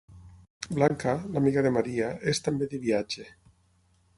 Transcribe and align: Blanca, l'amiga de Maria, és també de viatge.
Blanca, 0.77 1.13
l'amiga 1.35 1.65
de 1.67 1.73
Maria, 1.77 2.09
és 2.33 2.41
també 2.49 2.71
de 2.73 2.81
viatge. 2.87 3.29